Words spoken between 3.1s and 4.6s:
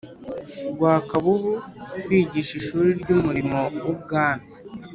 Umurimo w Ubwami